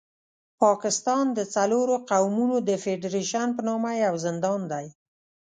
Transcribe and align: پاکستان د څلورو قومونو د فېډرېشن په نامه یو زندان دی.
پاکستان 0.61 1.25
د 1.37 1.39
څلورو 1.55 1.95
قومونو 2.09 2.57
د 2.69 2.69
فېډرېشن 2.83 3.47
په 3.57 3.61
نامه 3.67 3.91
یو 4.05 4.13
زندان 4.25 4.61
دی. 4.71 4.85